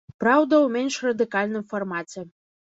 Праўда, 0.21 0.53
у 0.67 0.71
менш 0.75 0.97
радыкальным 1.09 1.63
фармаце. 1.75 2.27